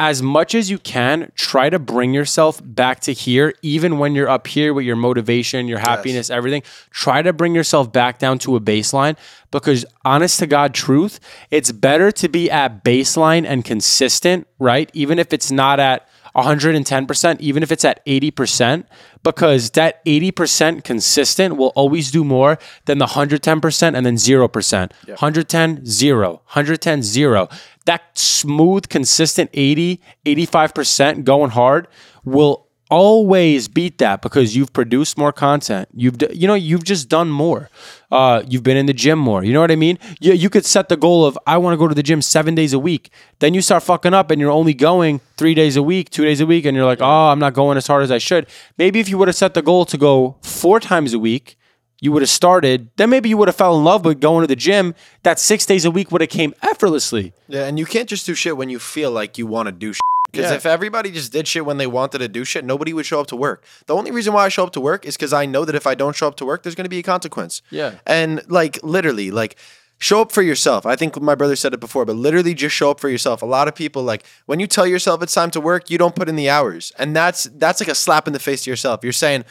[0.00, 4.28] as much as you can, try to bring yourself back to here, even when you're
[4.28, 6.62] up here with your motivation, your happiness, everything.
[6.90, 9.16] Try to bring yourself back down to a baseline
[9.50, 11.18] because, honest to God, truth,
[11.50, 14.88] it's better to be at baseline and consistent, right?
[14.94, 16.08] Even if it's not at
[16.38, 18.84] 110%, even if it's at 80%,
[19.22, 24.92] because that 80% consistent will always do more than the 110% and then 0%.
[25.06, 27.48] 110, 0, 110, 0.
[27.86, 31.88] That smooth, consistent 80, 85% going hard
[32.24, 35.88] will always beat that because you've produced more content.
[35.94, 37.70] You've you know you've just done more.
[38.10, 39.44] Uh, you've been in the gym more.
[39.44, 39.98] You know what I mean?
[40.20, 42.54] You, you could set the goal of I want to go to the gym seven
[42.54, 43.10] days a week.
[43.38, 46.40] Then you start fucking up and you're only going three days a week, two days
[46.40, 48.46] a week, and you're like, oh, I'm not going as hard as I should.
[48.78, 51.56] Maybe if you would have set the goal to go four times a week.
[52.00, 54.46] You would have started, then maybe you would have fell in love with going to
[54.46, 54.94] the gym.
[55.24, 57.32] That six days a week would have came effortlessly.
[57.48, 59.92] Yeah, and you can't just do shit when you feel like you want to do
[59.94, 60.00] shit.
[60.30, 60.56] Because Yeah.
[60.56, 63.26] if everybody just did shit when they wanted to do shit, nobody would show up
[63.28, 63.64] to work.
[63.86, 65.86] The only reason why I show up to work is because I know that if
[65.86, 67.62] I don't show up to work, there's going to be a consequence.
[67.70, 67.92] Yeah.
[68.06, 69.56] And like literally, like
[70.00, 70.86] show up for yourself.
[70.86, 73.42] I think my brother said it before, but literally just show up for yourself.
[73.42, 76.14] A lot of people like when you tell yourself it's time to work, you don't
[76.14, 79.00] put in the hours, and that's that's like a slap in the face to yourself.
[79.02, 79.44] You're saying.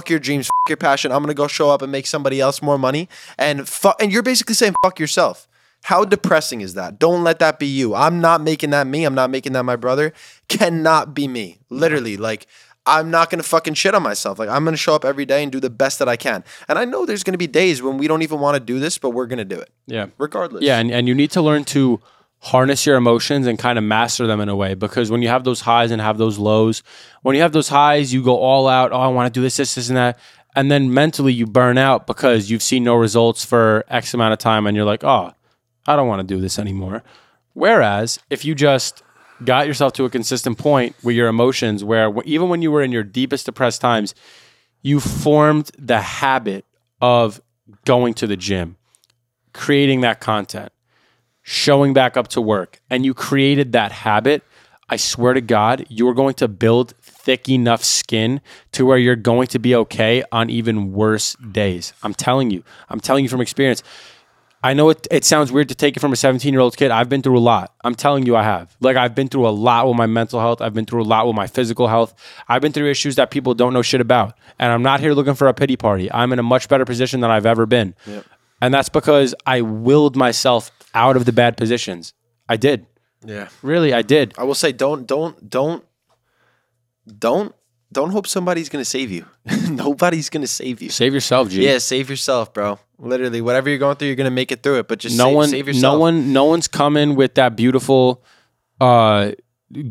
[0.00, 1.12] Fuck your dreams, fuck your passion.
[1.12, 4.24] I'm gonna go show up and make somebody else more money, and fu- and you're
[4.24, 5.46] basically saying fuck yourself.
[5.84, 6.98] How depressing is that?
[6.98, 7.94] Don't let that be you.
[7.94, 9.04] I'm not making that me.
[9.04, 10.14] I'm not making that my brother.
[10.48, 11.58] Cannot be me.
[11.68, 12.46] Literally, like
[12.86, 14.38] I'm not gonna fucking shit on myself.
[14.38, 16.42] Like I'm gonna show up every day and do the best that I can.
[16.68, 18.96] And I know there's gonna be days when we don't even want to do this,
[18.96, 20.06] but we're gonna do it Yeah.
[20.16, 20.62] regardless.
[20.62, 22.00] Yeah, and, and you need to learn to
[22.40, 25.44] harness your emotions and kind of master them in a way because when you have
[25.44, 26.82] those highs and have those lows,
[27.22, 29.56] when you have those highs, you go all out, oh, I want to do this,
[29.58, 30.18] this, this, and that.
[30.56, 34.38] And then mentally you burn out because you've seen no results for X amount of
[34.38, 35.32] time and you're like, oh,
[35.86, 37.02] I don't want to do this anymore.
[37.52, 39.02] Whereas if you just
[39.44, 42.92] got yourself to a consistent point with your emotions where even when you were in
[42.92, 44.14] your deepest depressed times,
[44.82, 46.64] you formed the habit
[47.00, 47.40] of
[47.84, 48.76] going to the gym,
[49.52, 50.72] creating that content,
[51.42, 54.42] showing back up to work, and you created that habit,
[54.88, 58.42] I swear to God, you're going to build thick enough skin
[58.72, 61.94] to where you're going to be okay on even worse days.
[62.02, 62.62] I'm telling you.
[62.90, 63.82] I'm telling you from experience.
[64.64, 66.90] I know it, it sounds weird to take it from a 17 year old kid.
[66.90, 67.74] I've been through a lot.
[67.84, 68.74] I'm telling you, I have.
[68.80, 70.62] Like, I've been through a lot with my mental health.
[70.62, 72.14] I've been through a lot with my physical health.
[72.48, 74.38] I've been through issues that people don't know shit about.
[74.58, 76.10] And I'm not here looking for a pity party.
[76.10, 77.94] I'm in a much better position than I've ever been.
[78.62, 82.14] And that's because I willed myself out of the bad positions.
[82.48, 82.86] I did.
[83.22, 83.50] Yeah.
[83.60, 84.32] Really, I did.
[84.38, 85.84] I will say don't don't don't
[87.18, 87.54] don't
[87.94, 89.24] don't hope somebody's gonna save you.
[89.70, 90.90] Nobody's gonna save you.
[90.90, 91.64] Save yourself, G.
[91.64, 92.78] Yeah, save yourself, bro.
[92.98, 94.88] Literally, whatever you're going through, you're gonna make it through it.
[94.88, 95.94] But just no save, one save yourself.
[95.94, 98.22] no one no one's coming with that beautiful
[98.80, 99.30] uh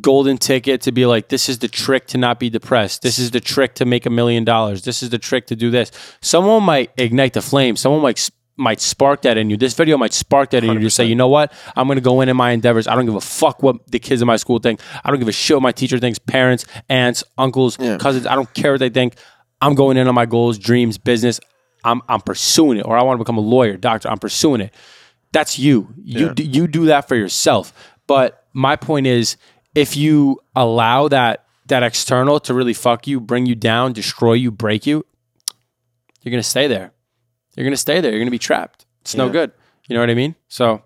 [0.01, 3.31] golden ticket to be like this is the trick to not be depressed this is
[3.31, 6.63] the trick to make a million dollars this is the trick to do this someone
[6.63, 9.57] might ignite the flame someone might might spark that in you.
[9.57, 11.51] This video might spark that in you to say you know what?
[11.75, 12.87] I'm going to go in in my endeavors.
[12.87, 14.79] I don't give a fuck what the kids in my school think.
[15.03, 18.27] I don't give a shit what my teacher thinks parents aunts uncles cousins.
[18.27, 19.15] I don't care what they think.
[19.61, 21.39] I'm going in on my goals dreams business.
[21.83, 22.85] I'm, I'm pursuing it.
[22.85, 24.09] Or i want to become a lawyer doctor.
[24.09, 24.73] I'm pursuing it.
[25.31, 25.93] That's you.
[25.97, 27.73] You d you do that for yourself.
[28.05, 29.35] But my point is,
[29.73, 34.51] if you allow that that external to really fuck you, bring you down, destroy you,
[34.51, 35.05] break you,
[36.21, 36.92] you're gonna stay there.
[37.55, 38.11] You're gonna stay there.
[38.11, 38.85] You're gonna be trapped.
[39.01, 39.51] It's no good.
[39.87, 40.35] You know what I mean?
[40.47, 40.81] So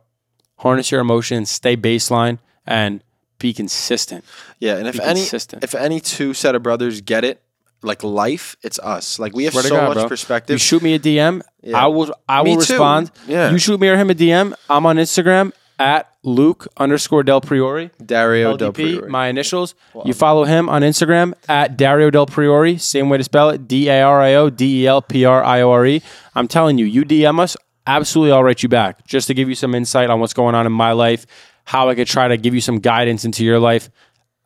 [0.57, 3.03] harness your emotions, stay baseline, and
[3.39, 4.25] be consistent.
[4.59, 5.63] Yeah, and if Be any consistent.
[5.63, 7.41] if any two set of brothers get it,
[7.83, 9.19] like life, it's us.
[9.19, 10.03] Like we have Swear so God, much bro.
[10.03, 10.59] You perspective.
[10.59, 11.41] shoot me a DM.
[11.61, 11.77] Yeah.
[11.77, 12.11] I will.
[12.27, 12.73] I Me will too.
[12.73, 13.11] respond.
[13.27, 13.51] Yeah.
[13.51, 14.53] You shoot me or him a DM.
[14.69, 17.91] I'm on Instagram at Luke underscore Del Priore.
[18.03, 19.07] Dario Del LDP, Priore.
[19.09, 19.75] my initials.
[20.05, 22.79] You follow him on Instagram at Dario Del Priore.
[22.79, 25.43] Same way to spell it: D A R I O D E L P R
[25.43, 26.01] I O R E.
[26.35, 29.55] I'm telling you, you DM us, absolutely, I'll write you back just to give you
[29.55, 31.25] some insight on what's going on in my life,
[31.63, 33.89] how I could try to give you some guidance into your life.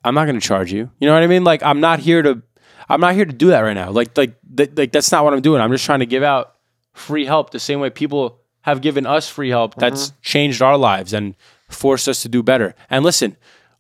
[0.03, 0.89] I'm not going to charge you.
[0.99, 1.43] You know what I mean?
[1.43, 2.41] Like I'm not here to,
[2.89, 3.91] I'm not here to do that right now.
[3.91, 5.61] Like like th- like that's not what I'm doing.
[5.61, 6.55] I'm just trying to give out
[6.93, 10.17] free help the same way people have given us free help that's mm-hmm.
[10.21, 11.36] changed our lives and
[11.69, 12.76] forced us to do better.
[12.89, 13.38] And listen,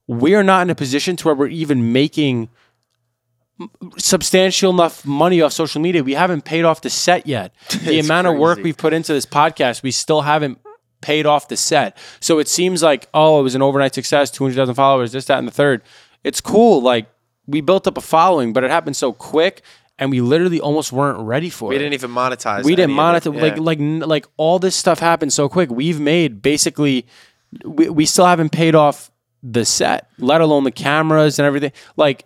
[0.07, 2.49] we are not in a position to where we're even making
[3.97, 6.03] substantial enough money off social media.
[6.03, 7.53] We haven't paid off the set yet.
[7.81, 10.59] The amount of work we've put into this podcast, we still haven't
[11.01, 11.97] paid off the set.
[12.19, 15.47] So it seems like, oh, it was an overnight success, 200,000 followers, this, that, and
[15.47, 15.81] the third.
[16.23, 16.81] It's cool.
[16.81, 17.07] Like
[17.47, 19.61] we built up a following, but it happened so quick
[20.01, 22.63] and we literally almost weren't ready for we it We didn't even monetize.
[22.65, 23.37] we didn't monetize.
[23.37, 23.41] it.
[23.41, 27.05] like like like all this stuff happened so quick we've made basically
[27.63, 29.11] we, we still haven't paid off
[29.43, 31.71] the set, let alone the cameras and everything.
[31.97, 32.25] Like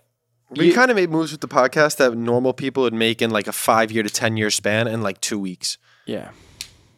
[0.49, 3.47] We kind of made moves with the podcast that normal people would make in like
[3.47, 6.31] a five year to 10 year span in like two weeks, yeah.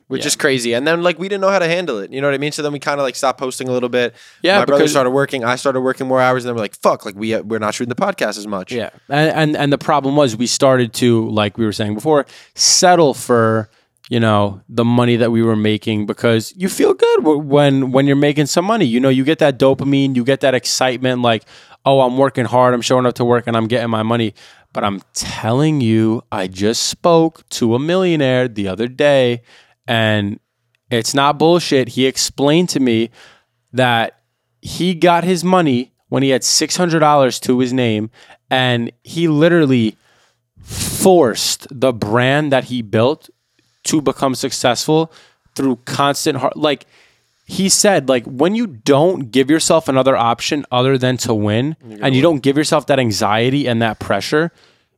[0.08, 0.28] Which Yeah.
[0.28, 0.74] is crazy.
[0.74, 2.12] And then like we didn't know how to handle it.
[2.12, 2.52] You know what I mean?
[2.52, 4.14] So then we kind of like stopped posting a little bit.
[4.42, 5.44] Yeah, My brother started working.
[5.44, 6.44] I started working more hours.
[6.46, 8.72] And then we're like, fuck, like we, uh, we're not shooting the podcast as much.
[8.72, 12.26] Yeah, and, and and the problem was we started to like we were saying before
[12.56, 13.70] settle for
[14.10, 18.16] you know the money that we were making because you feel good when when you're
[18.16, 18.86] making some money.
[18.86, 21.44] You know, you get that dopamine, you get that excitement, like
[21.86, 24.34] oh, I'm working hard, I'm showing up to work, and I'm getting my money.
[24.74, 29.42] But I'm telling you, I just spoke to a millionaire the other day,
[29.88, 30.40] and
[30.90, 31.90] it's not bullshit.
[31.90, 33.10] He explained to me
[33.74, 34.22] that
[34.62, 38.10] he got his money when he had $600 to his name
[38.50, 39.98] and he literally
[40.62, 43.30] forced the brand that he built
[43.84, 45.12] to become successful
[45.56, 46.86] through constant hard like
[47.46, 52.16] he said like when you don't give yourself another option other than to win and
[52.16, 54.52] you don't give yourself that anxiety and that pressure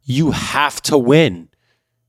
[0.04, 1.49] you have to win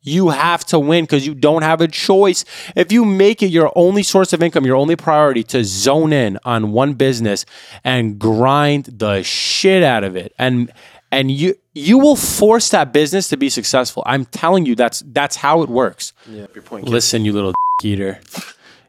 [0.02, 2.44] you have to win because you don't have a choice.
[2.74, 6.38] If you make it your only source of income, your only priority to zone in
[6.44, 7.44] on one business
[7.84, 10.72] and grind the shit out of it, and
[11.12, 14.02] and you you will force that business to be successful.
[14.06, 16.12] I'm telling you, that's that's how it works.
[16.28, 16.46] Yeah.
[16.54, 16.88] Your point.
[16.88, 18.20] Listen, you little eater,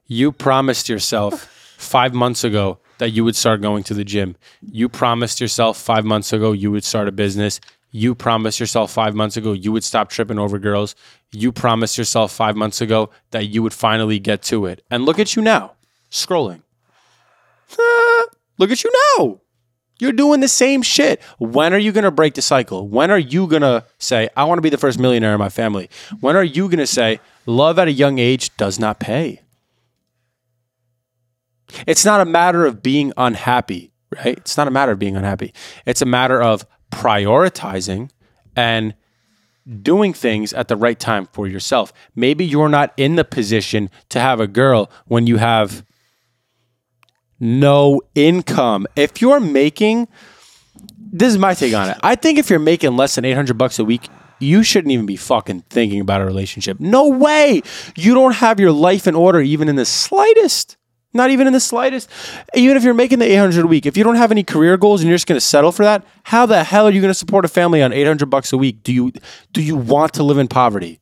[0.08, 1.44] you promised yourself
[1.78, 4.36] five months ago that you would start going to the gym.
[4.62, 7.60] You promised yourself five months ago you would start a business.
[7.92, 10.96] You promised yourself five months ago you would stop tripping over girls.
[11.32, 14.84] You promised yourself five months ago that you would finally get to it.
[14.90, 15.74] And look at you now,
[16.10, 16.62] scrolling.
[18.58, 19.40] Look at you now.
[20.00, 21.22] You're doing the same shit.
[21.38, 22.88] When are you going to break the cycle?
[22.88, 25.50] When are you going to say, I want to be the first millionaire in my
[25.50, 25.90] family?
[26.20, 29.42] When are you going to say, love at a young age does not pay?
[31.88, 34.38] It's not a matter of being unhappy, right?
[34.38, 35.54] It's not a matter of being unhappy.
[35.86, 38.10] It's a matter of prioritizing
[38.56, 38.94] and
[39.82, 41.94] doing things at the right time for yourself.
[42.16, 45.86] Maybe you're not in the position to have a girl when you have
[47.40, 48.88] no income.
[48.96, 50.08] If you're making
[51.14, 51.98] this is my take on it.
[52.02, 54.08] I think if you're making less than 800 bucks a week,
[54.40, 56.80] you shouldn't even be fucking thinking about a relationship.
[56.80, 57.62] No way.
[57.96, 60.78] You don't have your life in order even in the slightest.
[61.14, 62.10] Not even in the slightest.
[62.54, 65.02] Even if you're making the 800 a week, if you don't have any career goals
[65.02, 67.18] and you're just going to settle for that, how the hell are you going to
[67.18, 68.84] support a family on 800 bucks a week?
[68.84, 69.12] Do you
[69.52, 71.02] do you want to live in poverty?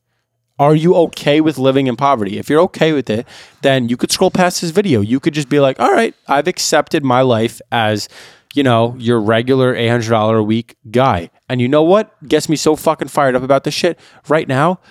[0.59, 2.37] Are you okay with living in poverty?
[2.37, 3.25] If you're okay with it,
[3.61, 4.99] then you could scroll past this video.
[4.99, 8.09] You could just be like, all right, I've accepted my life as,
[8.53, 11.29] you know, your regular $800 a week guy.
[11.47, 13.97] And you know what gets me so fucking fired up about this shit?
[14.27, 14.81] Right now,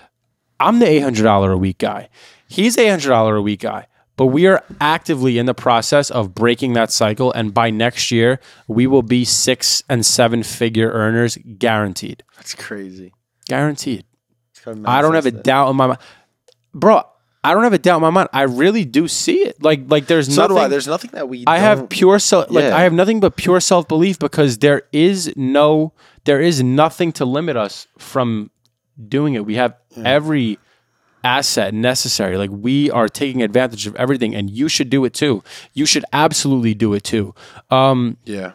[0.58, 2.08] I'm the $800 a week guy.
[2.48, 3.88] He's $800 a week guy.
[4.18, 7.32] But we are actively in the process of breaking that cycle.
[7.32, 12.24] And by next year, we will be six and seven figure earners guaranteed.
[12.36, 13.14] That's crazy.
[13.46, 14.04] Guaranteed.
[14.66, 16.00] I don't have a nonsense doubt in my mind,
[16.74, 17.02] bro.
[17.44, 18.28] I don't have a doubt in my mind.
[18.32, 19.62] I really do see it.
[19.62, 20.68] Like, like there's So nothing.
[20.68, 21.44] There's nothing that we.
[21.46, 22.50] I have pure self.
[22.50, 22.76] Like, Yeah.
[22.76, 27.24] I have nothing but pure self belief because there is no, there is nothing to
[27.24, 28.50] limit us from
[29.08, 29.46] doing it.
[29.46, 30.58] We have every
[31.36, 32.36] asset necessary.
[32.36, 35.42] Like we are taking advantage of everything, and you should do it too.
[35.74, 37.34] You should absolutely do it too.
[37.70, 38.52] Um, Yeah.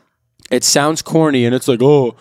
[0.52, 2.16] it sounds corny and it's like oh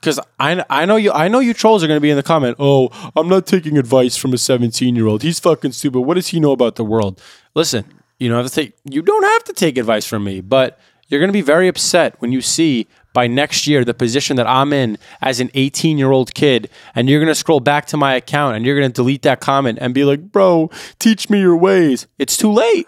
[0.00, 2.22] because I, I know you I know you trolls are going to be in the
[2.34, 6.14] comment oh I'm not taking advice from a 17 year old he's fucking stupid what
[6.14, 7.20] does he know about the world
[7.54, 7.84] listen
[8.18, 11.20] you don't have to take you don't have to take advice from me but you're
[11.20, 14.72] going to be very upset when you see by next year the position that I'm
[14.72, 18.56] in as an 18 year old kid and you're to scroll back to my account
[18.56, 22.36] and you're to delete that comment and be like bro teach me your ways it's
[22.36, 22.86] too late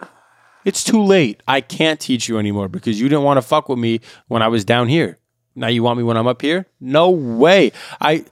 [0.65, 1.41] it's too late.
[1.47, 4.47] I can't teach you anymore because you didn't want to fuck with me when I
[4.47, 5.17] was down here.
[5.55, 6.65] Now you want me when I'm up here?
[6.79, 7.71] No way.
[8.01, 8.25] I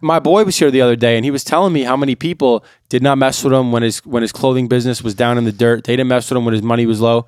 [0.00, 2.64] my boy was here the other day and he was telling me how many people
[2.88, 5.52] did not mess with him when his when his clothing business was down in the
[5.52, 5.84] dirt.
[5.84, 7.26] They didn't mess with him when his money was low.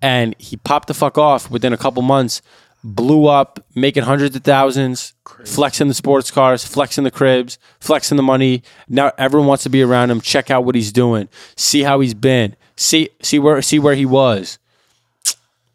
[0.00, 2.42] And he popped the fuck off within a couple months,
[2.84, 5.14] blew up, making hundreds of thousands,
[5.44, 8.62] flexing the sports cars, flexing the cribs, flexing the money.
[8.88, 12.14] Now everyone wants to be around him, check out what he's doing, see how he's
[12.14, 14.58] been, see see where see where he was.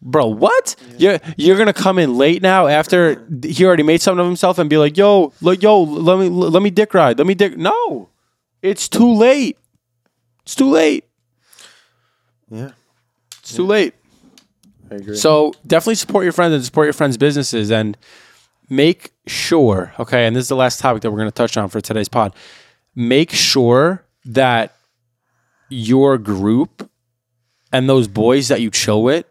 [0.01, 0.75] Bro, what?
[0.97, 4.69] You're you're gonna come in late now after he already made something of himself and
[4.69, 7.57] be like, yo, yo, let me let me dick ride, let me dick.
[7.57, 8.09] No,
[8.61, 9.57] it's too late.
[10.43, 11.05] It's too late.
[12.49, 12.71] Yeah.
[13.39, 13.93] It's too late.
[14.89, 15.15] Agree.
[15.15, 17.97] So definitely support your friends and support your friends' businesses and
[18.69, 21.69] make sure, okay, and this is the last topic that we're going to touch on
[21.69, 22.33] for today's pod.
[22.95, 24.75] Make sure that
[25.69, 26.89] your group
[27.71, 29.25] and those boys that you chill with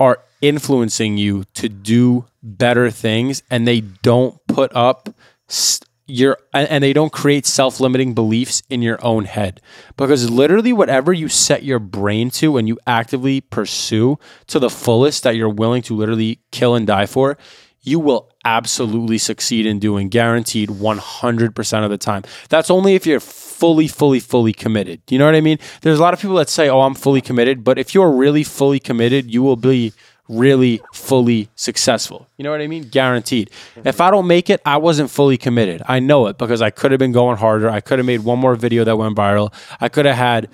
[0.00, 5.14] are influencing you to do better things and they don't put up
[5.48, 9.60] s- your and and they don't create self-limiting beliefs in your own head.
[9.96, 14.18] Because literally whatever you set your brain to and you actively pursue
[14.48, 17.38] to the fullest that you're willing to literally kill and die for
[17.82, 22.22] you will absolutely succeed in doing guaranteed 100% of the time.
[22.48, 25.02] That's only if you're fully fully fully committed.
[25.10, 25.58] You know what i mean?
[25.80, 27.64] There's a lot of people that say oh i'm fully committed.
[27.64, 29.92] But if you're really fully committed you will be
[30.28, 32.28] really fully successful.
[32.36, 32.88] You know what I mean?
[32.88, 33.50] Guaranteed.
[33.84, 35.82] If I don't make it, I wasn't fully committed.
[35.86, 37.70] I know it because I could have been going harder.
[37.70, 39.52] I could have made one more video that went viral.
[39.80, 40.48] I could have had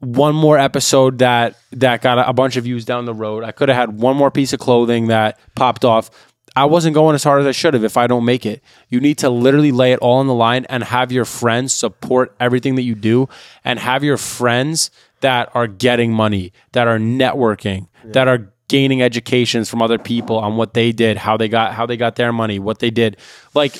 [0.00, 3.44] one more episode that that got a, a bunch of views down the road.
[3.44, 6.10] I could have had one more piece of clothing that popped off.
[6.54, 8.62] I wasn't going as hard as I should have if I don't make it.
[8.88, 12.34] You need to literally lay it all on the line and have your friends support
[12.40, 13.28] everything that you do
[13.62, 19.68] and have your friends that are getting money, that are networking, that are gaining educations
[19.68, 22.58] from other people on what they did, how they got how they got their money,
[22.58, 23.16] what they did.
[23.54, 23.76] Like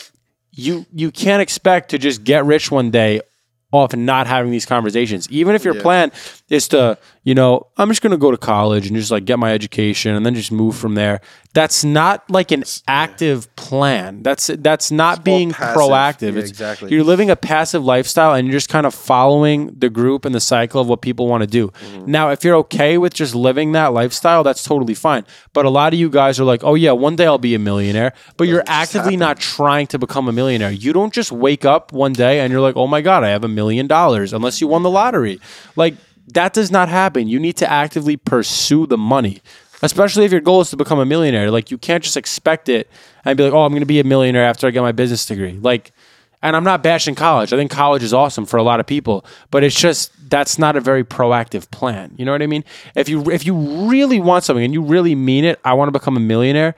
[0.52, 3.20] you you can't expect to just get rich one day
[3.72, 5.28] off not having these conversations.
[5.30, 5.82] Even if your Yeah.
[5.82, 6.12] plan
[6.48, 9.38] is to, you know, I'm just going to go to college and just like get
[9.38, 11.20] my education and then just move from there.
[11.54, 14.22] That's not like an active plan.
[14.22, 15.80] That's that's not being passive.
[15.80, 16.34] proactive.
[16.34, 16.92] Yeah, exactly.
[16.92, 20.40] You're living a passive lifestyle and you're just kind of following the group and the
[20.40, 21.68] cycle of what people want to do.
[21.68, 22.10] Mm-hmm.
[22.10, 25.24] Now, if you're okay with just living that lifestyle, that's totally fine.
[25.52, 27.58] But a lot of you guys are like, "Oh yeah, one day I'll be a
[27.58, 30.70] millionaire," but you're actively not trying to become a millionaire.
[30.70, 33.42] You don't just wake up one day and you're like, "Oh my god, I have
[33.42, 35.40] a million dollars," unless you won the lottery.
[35.74, 35.96] Like
[36.28, 37.28] that does not happen.
[37.28, 39.40] You need to actively pursue the money.
[39.82, 41.50] Especially if your goal is to become a millionaire.
[41.50, 42.90] Like you can't just expect it
[43.24, 45.26] and be like, "Oh, I'm going to be a millionaire after I get my business
[45.26, 45.92] degree." Like
[46.42, 47.52] and I'm not bashing college.
[47.52, 50.76] I think college is awesome for a lot of people, but it's just that's not
[50.76, 52.14] a very proactive plan.
[52.16, 52.64] You know what I mean?
[52.94, 53.56] If you if you
[53.88, 56.74] really want something and you really mean it, I want to become a millionaire,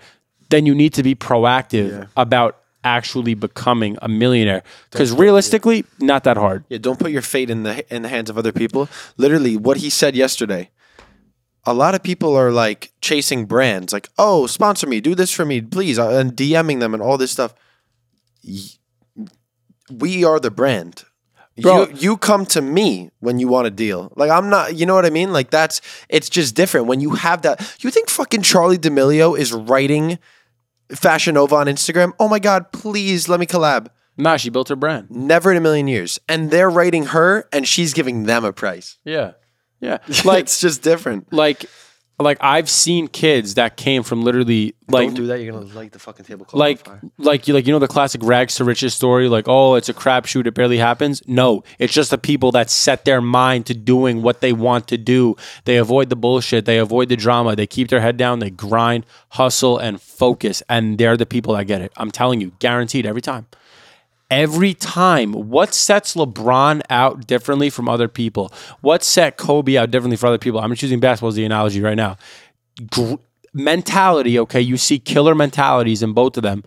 [0.49, 6.37] then you need to be proactive about actually becoming a millionaire because realistically, not that
[6.37, 6.65] hard.
[6.69, 8.89] Yeah, don't put your fate in the in the hands of other people.
[9.17, 10.71] Literally, what he said yesterday.
[11.65, 15.45] A lot of people are like chasing brands, like, "Oh, sponsor me, do this for
[15.45, 17.55] me, please," uh, and DMing them and all this stuff.
[19.91, 21.05] We are the brand.
[21.61, 21.89] Bro.
[21.89, 24.13] you you come to me when you want a deal.
[24.17, 25.33] Like I'm not, you know what I mean?
[25.33, 27.61] Like that's it's just different when you have that.
[27.81, 30.19] You think fucking Charli D'Amelio is writing
[30.95, 32.13] Fashion Nova on Instagram?
[32.19, 33.89] Oh my god, please let me collab.
[34.17, 35.11] Nah, she built her brand.
[35.11, 36.19] Never in a million years.
[36.29, 38.99] And they're writing her and she's giving them a price.
[39.05, 39.33] Yeah,
[39.81, 39.99] yeah.
[40.25, 41.33] Like it's just different.
[41.33, 41.67] like
[42.21, 45.41] like I've seen kids that came from literally like Don't do that.
[45.41, 46.47] You're gonna light the fucking table.
[46.53, 46.87] like
[47.19, 49.95] like you like you know the classic rags to riches story like oh it's a
[49.95, 51.23] crapshoot it barely happens?
[51.27, 51.63] No.
[51.79, 55.37] It's just the people that set their mind to doing what they want to do.
[55.65, 56.65] They avoid the bullshit.
[56.65, 57.55] They avoid the drama.
[57.55, 58.41] They keep their head down.
[58.41, 60.63] They grind hustle and focus.
[60.69, 61.93] And they're the people that get it.
[61.97, 63.47] I'm telling you guaranteed every time
[64.31, 65.33] every time.
[65.33, 68.53] What sets LeBron out differently from other people?
[68.81, 70.61] What set Kobe out differently from other people?
[70.61, 72.17] I'm just using basketball as the analogy right now.
[72.91, 73.15] Gr-
[73.55, 74.61] mentality, okay?
[74.61, 76.65] You see killer mentalities in both of them,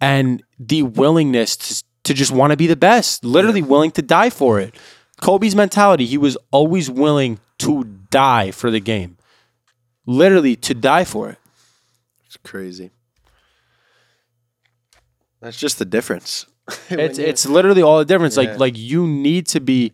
[0.00, 4.30] and the willingness to, to just want to be the best, literally willing to die
[4.30, 4.74] for it.
[5.20, 9.16] Kobe's mentality, he was always willing to die for the game,
[10.06, 11.38] literally to die for it.
[12.26, 12.90] It's crazy.
[15.40, 16.46] That's just the difference.
[16.90, 18.36] It's it's literally all the difference.
[18.36, 18.50] Yeah.
[18.50, 19.92] Like like you need to be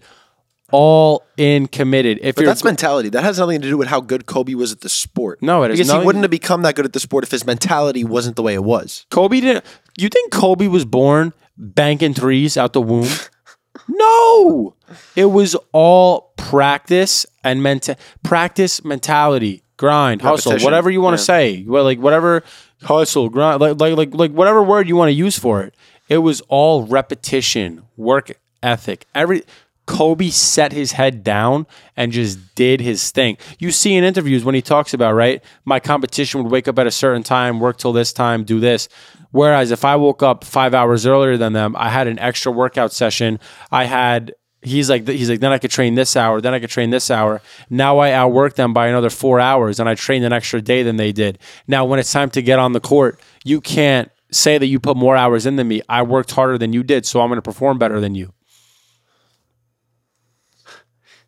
[0.71, 2.19] all in committed.
[2.23, 3.09] If But you're that's mentality.
[3.09, 5.43] That has nothing to do with how good Kobe was at the sport.
[5.43, 7.47] No, it has because he wouldn't have become that good at the sport if his
[7.47, 9.07] mentality wasn't the way it was.
[9.11, 9.65] Kobe didn't.
[9.97, 13.09] You think Kobe was born banking threes out the womb?
[13.89, 14.75] no,
[15.17, 17.89] it was all practice and ment
[18.23, 21.27] practice mentality, grind, hustle, whatever you want to yeah.
[21.27, 21.65] say.
[21.67, 22.43] Well, like whatever
[22.83, 25.75] hustle, grind, like like like like whatever word you want to use for it.
[26.09, 29.07] It was all repetition, work ethic.
[29.15, 29.45] Every
[29.89, 31.67] Kobe set his head down
[31.97, 33.39] and just did his thing.
[33.59, 35.43] You see in interviews when he talks about, right?
[35.65, 38.89] My competition would wake up at a certain time, work till this time, do this.
[39.31, 42.93] Whereas if I woke up five hours earlier than them, I had an extra workout
[42.93, 43.41] session.
[43.71, 46.71] I had he's like he's like then I could train this hour, then I could
[46.71, 47.41] train this hour.
[47.71, 50.97] Now I outwork them by another four hours, and I trained an extra day than
[50.97, 51.39] they did.
[51.67, 54.97] Now when it's time to get on the court, you can't say that you put
[54.97, 55.83] more hours in than me.
[55.89, 58.33] I worked harder than you did, so I'm going to perform better than you.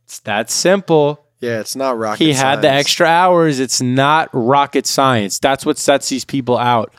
[0.05, 1.25] It's that simple.
[1.41, 2.19] Yeah, it's not rocket.
[2.19, 2.37] Science.
[2.39, 3.61] He had the extra hours.
[3.61, 5.39] It's not rocket science.
[5.39, 6.93] That's what sets these people out.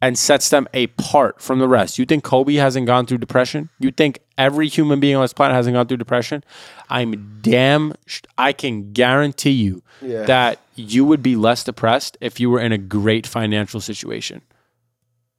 [0.00, 1.98] and sets them apart from the rest.
[1.98, 3.68] You think Kobe hasn't gone through depression?
[3.80, 6.44] You think every human being on this planet hasn't gone through depression?
[6.88, 10.22] I'm damn, sh- I can guarantee you Yeah.
[10.26, 14.42] that you would be less depressed if you were in a great financial situation.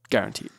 [0.09, 0.49] Guaranteed.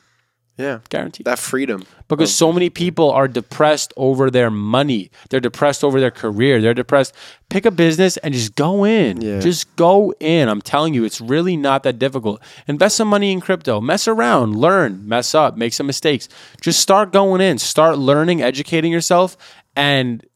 [0.60, 0.80] Yeah.
[0.90, 1.24] Guaranteed.
[1.24, 1.84] That freedom.
[2.06, 5.10] Because so many people are depressed over their money.
[5.30, 6.60] They're depressed over their career.
[6.60, 7.14] They're depressed.
[7.48, 9.22] Pick a business and just go in.
[9.22, 9.40] Yeah.
[9.40, 10.50] Just go in.
[10.50, 12.42] I'm telling you, it's really not that difficult.
[12.66, 13.80] Invest some money in crypto.
[13.80, 16.28] Mess around, learn, mess up, make some mistakes.
[16.60, 17.56] Just start going in.
[17.56, 19.38] Start learning, educating yourself,
[19.74, 20.26] and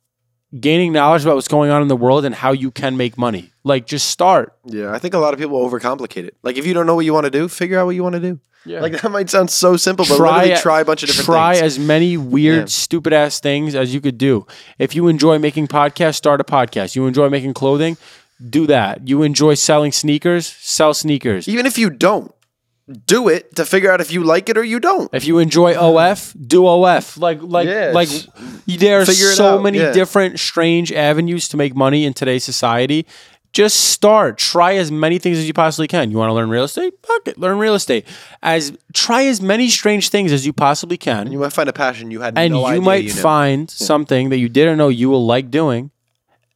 [0.58, 3.50] gaining knowledge about what's going on in the world and how you can make money.
[3.62, 4.54] Like, just start.
[4.64, 4.90] Yeah.
[4.92, 6.36] I think a lot of people overcomplicate it.
[6.42, 8.14] Like if you don't know what you want to do, figure out what you want
[8.14, 8.40] to do.
[8.66, 8.80] Yeah.
[8.80, 11.34] Like that might sound so simple, but literally try a bunch of different things.
[11.36, 11.62] try things.
[11.62, 12.64] as many weird, Yeah.
[12.66, 14.46] stupid ass things as you could do.
[14.78, 16.96] If you enjoy making podcasts, start a podcast.
[16.96, 17.96] You enjoy making clothing,
[18.50, 19.06] do that.
[19.06, 21.46] You enjoy selling sneakers, sell sneakers.
[21.48, 22.32] Even if you don't,
[23.06, 25.08] do it to figure out if you like it or you don't.
[25.14, 27.16] If you enjoy OF, do OF.
[27.16, 27.94] Like like Yes.
[27.94, 28.08] like
[28.66, 29.92] there are so many yeah.
[29.92, 33.06] different strange avenues to make money in today's society.
[33.54, 34.36] Just start.
[34.36, 36.10] Try as many things as you possibly can.
[36.10, 36.92] You want to learn real estate?
[37.02, 37.38] Fuck it.
[37.38, 38.04] Learn real estate.
[38.42, 41.30] As try as many strange things as you possibly can.
[41.30, 44.38] You might find a passion you had and no you might you find something that
[44.38, 45.92] you didn't know you will like doing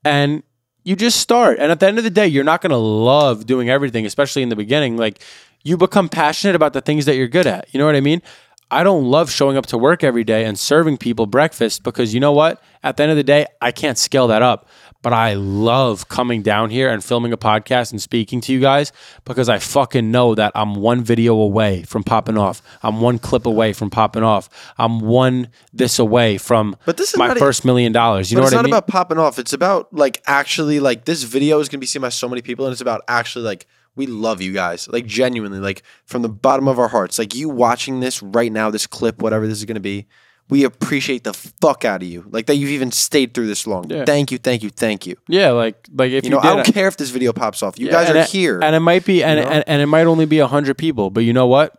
[0.04, 0.42] and
[0.84, 3.46] you just start and at the end of the day you're not going to love
[3.46, 5.22] doing everything especially in the beginning like
[5.62, 8.22] you become passionate about the things that you're good at you know what i mean
[8.70, 12.20] i don't love showing up to work every day and serving people breakfast because you
[12.20, 14.66] know what at the end of the day i can't scale that up
[15.02, 18.92] but I love coming down here and filming a podcast and speaking to you guys
[19.24, 22.60] because I fucking know that I'm one video away from popping off.
[22.82, 24.48] I'm one clip away from popping off.
[24.76, 28.30] I'm one this away from But this is my first million dollars.
[28.30, 28.66] You know what I mean?
[28.66, 29.38] It's not about popping off.
[29.38, 32.66] It's about like actually like this video is gonna be seen by so many people,
[32.66, 36.68] and it's about actually like we love you guys, like genuinely, like from the bottom
[36.68, 37.18] of our hearts.
[37.18, 40.06] Like you watching this right now, this clip, whatever this is gonna be,
[40.50, 42.24] we appreciate the fuck out of you.
[42.30, 43.90] Like that you've even stayed through this long.
[43.90, 44.04] Yeah.
[44.04, 45.16] Thank you, thank you, thank you.
[45.28, 47.32] yeah, like like if You you, know, did I don't it- care if this video
[47.32, 47.78] pops off.
[47.78, 48.60] You Yeah, guys are it- here.
[48.62, 49.50] and it might be, and, you know?
[49.50, 51.74] and, and it might only be hundred people, but you know what?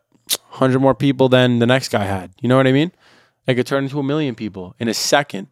[0.49, 2.31] Hundred more people than the next guy had.
[2.41, 2.91] You know what I mean?
[3.47, 5.47] It could turn into a million people in a second,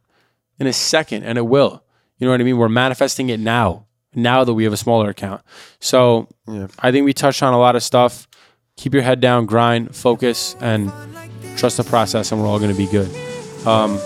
[0.60, 1.84] in a second, and it will.
[2.20, 2.58] You know what I mean?
[2.58, 3.86] We're manifesting it now.
[4.14, 5.42] Now that we have a smaller account,
[5.80, 6.68] so Yeah.
[6.80, 8.28] I think we touched on a lot of stuff.
[8.76, 10.92] Keep your head down, grind, focus, and
[11.58, 13.10] trust the process, and we're all going to be good.
[13.66, 14.00] Um,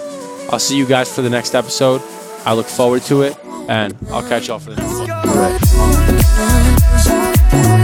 [0.51, 2.01] I'll see you guys for the next episode.
[2.45, 3.37] I look forward to it,
[3.69, 4.97] and I'll catch y'all for the next
[7.55, 7.80] one.